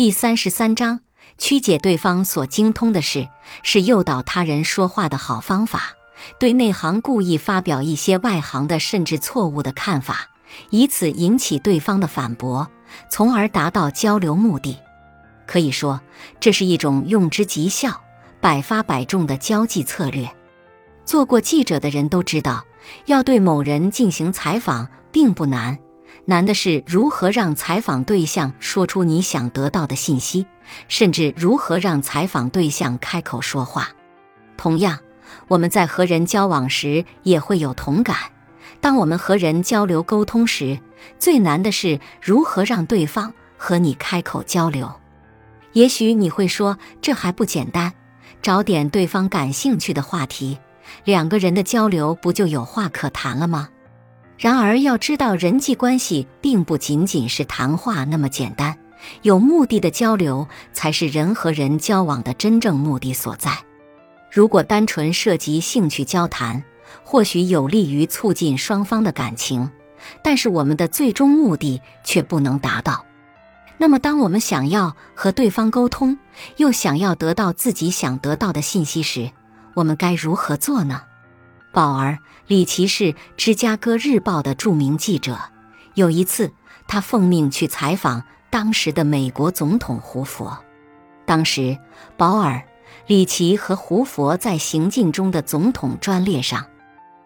[0.00, 1.00] 第三十三章，
[1.36, 3.28] 曲解对方所精通的事，
[3.62, 5.90] 是诱导他人说话的好方法。
[6.38, 10.30] 对内行故意发表一些外行的甚至错误的看法，
[10.70, 12.66] 以此引起对方的反驳，
[13.10, 14.78] 从而达到交流目的。
[15.46, 16.00] 可以说，
[16.40, 18.00] 这是一种用之极效、
[18.40, 20.26] 百发百中的交际策略。
[21.04, 22.64] 做过记者的人都知道，
[23.04, 25.78] 要对某人进行采访并不难，
[26.24, 30.46] 难的是如何让采访对象说出你想得到的信息，
[30.88, 33.88] 甚至如何让采访对象开口说话。
[34.56, 34.98] 同样，
[35.48, 38.16] 我们在和人交往时也会有同感。
[38.80, 40.78] 当我们和人交流沟通时，
[41.18, 44.92] 最难的是如何让对方和你开口交流。
[45.72, 47.92] 也许你会说，这还不简单，
[48.42, 50.58] 找点对方感兴趣的话题，
[51.04, 53.68] 两个人的交流不就有话可谈了吗？
[54.40, 58.74] 然而，要知道人际关系并不仅仅是谈话那么简单，
[59.20, 63.52] 有目的的交流才是人和人交往的真正目的所在。
[64.32, 66.64] 如果单纯涉及兴趣交谈，
[67.04, 69.70] 或许有利于促进双方的感情，
[70.22, 73.04] 但是我们的最终目的却不能达到。
[73.76, 76.18] 那么，当我们想要和对方沟通，
[76.56, 79.32] 又想要得到自己想得到的信息时，
[79.74, 81.02] 我们该如何做呢？
[81.72, 85.38] 宝儿李奇是芝加哥日报的著名记者。
[85.94, 86.52] 有一次，
[86.88, 90.58] 他奉命去采访当时的美国总统胡佛。
[91.24, 91.78] 当时，
[92.16, 92.62] 保尔
[93.06, 96.66] 李奇和胡佛在行进中的总统专列上，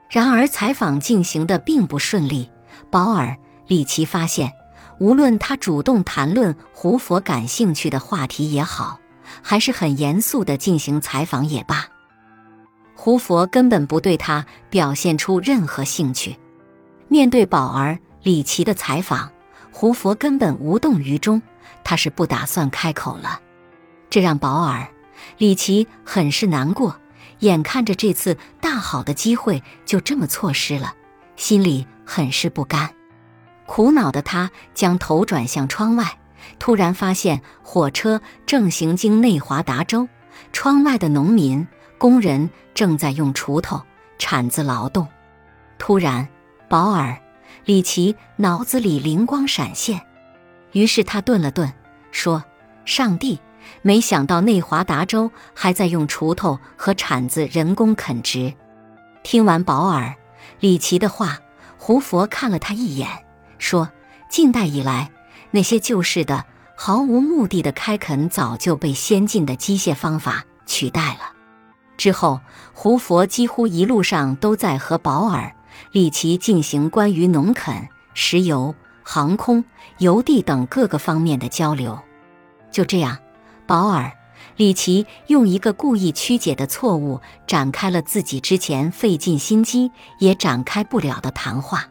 [0.08, 2.50] 然而采访进行的并不顺利。
[2.90, 3.36] 保尔
[3.66, 4.52] 李奇发现。
[5.00, 9.00] 无论他主动谈论胡佛感兴趣的话题也好，
[9.42, 11.88] 还是很严肃地进行采访也罢，
[12.94, 16.36] 胡佛根本不对他表现出任何兴趣。
[17.08, 19.30] 面对宝儿李奇的采访，
[19.70, 21.42] 胡佛根本无动于衷，
[21.82, 23.40] 他是不打算开口了。
[24.08, 24.88] 这让宝儿
[25.38, 26.98] 李奇很是难过，
[27.40, 30.94] 眼看着这次大好的机会就这么错失了，
[31.36, 32.90] 心里很是不甘。
[33.66, 36.18] 苦恼的他将头转向窗外，
[36.58, 40.08] 突然发现火车正行经内华达州。
[40.52, 41.66] 窗外的农民
[42.04, 43.80] 工人正在用锄头、
[44.18, 45.08] 铲子劳动。
[45.78, 46.28] 突然，
[46.68, 47.18] 保尔
[47.64, 50.02] 里奇脑子里灵光闪现，
[50.72, 51.72] 于是他顿了顿，
[52.10, 52.44] 说
[52.84, 53.40] ：“上帝，
[53.80, 58.52] 没想到内华达州还在用锄头和铲子人工垦殖。”
[59.24, 60.14] 听完保尔
[60.60, 61.38] 里奇的话，
[61.78, 63.08] 胡佛看了他一眼。
[63.56, 63.90] 说，
[64.28, 65.10] 近代以来，
[65.52, 66.44] 那些旧式的、
[66.76, 71.30] 毫无目的的开垦早就被先进的机械方法取代了。
[71.96, 72.40] 之后，
[72.72, 75.54] 胡佛几乎一路上都在和保尔
[75.92, 79.64] 里奇进行关于农垦、石油、航空、
[79.98, 81.98] 邮递等各个方面的交流。
[82.70, 83.16] 就这样，
[83.66, 84.10] 保尔
[84.56, 91.84] 里奇用一个故意曲解的错误，展开了自己之前费尽心机也展开不了的谈话。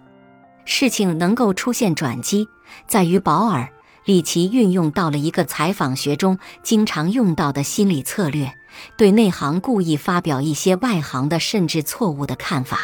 [0.66, 2.48] 事情能够出现转机，
[2.88, 3.70] 在于保尔
[4.06, 8.54] 李奇运用到了一个采访学中经常用到的心理策略，
[8.98, 12.80] 对内行故意发表一些外行的甚至错误的看法，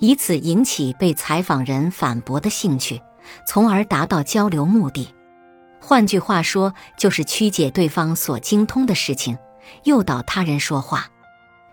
[0.00, 3.00] 以此引起被采访人反驳的兴趣，
[3.46, 5.08] 从而达到交流目的。
[5.80, 9.38] 换句话说，就是曲解对方所精通的事情，
[9.84, 11.08] 诱导他人说话，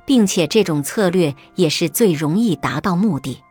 [0.06, 3.42] 并且这种策略也是最容易达到目的。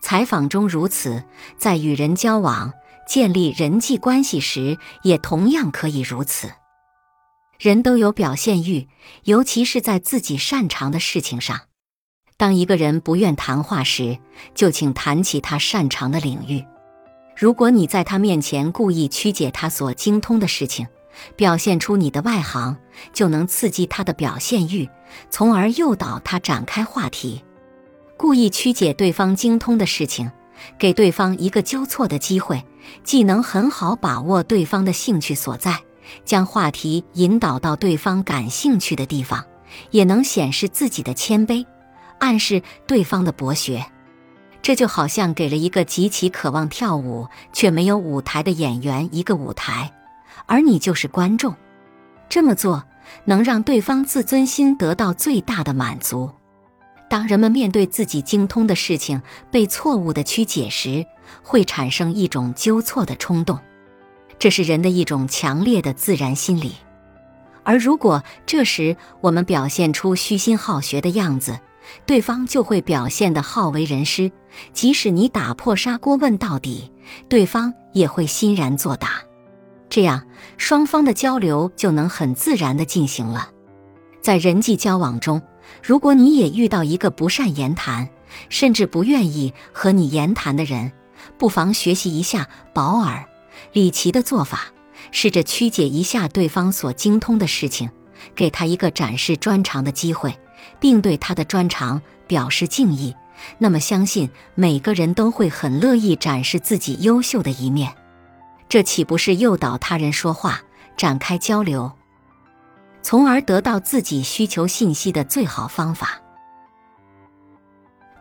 [0.00, 1.22] 采访中如此，
[1.58, 2.72] 在与人交往、
[3.10, 6.48] 建立人际关系时，也同样可以如此。
[7.58, 8.86] 人都有表现欲，
[9.24, 11.62] 尤其是在自己擅长的事情上。
[12.36, 14.16] 当一个人不愿谈话时，
[14.54, 16.64] 就请谈起他擅长的领域。
[17.36, 20.86] 如果你在他面前故意曲解他所精通的事情，
[21.34, 22.76] 表现出你的外行，
[23.12, 24.88] 就能刺激他的表现欲，
[25.30, 27.42] 从而诱导他展开话题。
[28.16, 30.30] 故意曲解对方精通的事情，
[30.78, 32.64] 给对方一个纠错的机会，
[33.04, 35.78] 既能很好把握对方的兴趣所在，
[36.24, 39.44] 将话题引导到对方感兴趣的地方，
[39.90, 41.64] 也能显示自己的谦卑，
[42.18, 43.84] 暗示对方的博学。
[44.62, 49.90] 这就好像给了一个极其渴望跳舞却没有舞台的演员一个舞台，
[50.46, 51.54] 而你就是观众。
[52.28, 52.84] 这么做
[53.24, 56.30] 能让对方自尊心得到最大的满足。
[57.10, 59.20] 当人们面对自己精通的事情
[59.50, 61.04] 被错误的曲解时，
[61.42, 63.58] 会产生一种纠错的冲动，
[64.38, 66.76] 这是人的一种强烈的自然心理。
[67.64, 71.58] 而如果这时我们表现出虚心好学的样子，
[72.06, 74.30] 对方就会表现得好为人师。
[74.72, 76.92] 即使你打破砂锅问到底，
[77.28, 79.14] 对方也会欣然作答。
[79.88, 80.24] 这样
[80.58, 83.50] 双方的交流就能很自然的进行了。
[84.20, 85.42] 在人际交往中，
[85.82, 88.08] 如果你也遇到一个不善言谈，
[88.48, 90.92] 甚至不愿意和你言谈的人，
[91.38, 93.16] 不妨学习一下保尔·
[93.72, 94.66] 里奇的做法，
[95.10, 97.90] 试着曲解一下对方所精通的事情，
[98.34, 100.38] 给他一个展示专长的机会，
[100.78, 103.14] 并对他的专长表示敬意。
[103.58, 107.94] 那么，相信每个人都会很乐意展示自己优秀的一面。
[108.68, 110.60] 这岂不是诱导他人说话、
[110.96, 111.90] 展开交流，
[113.02, 116.20] 从而得到自己需求信息的最好方法？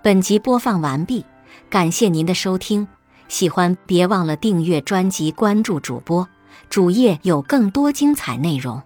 [0.01, 1.25] 本集播放完毕，
[1.69, 2.87] 感谢您的收听。
[3.27, 6.27] 喜欢别忘了订阅专辑、关注主播，
[6.69, 8.81] 主页有更多精彩内容。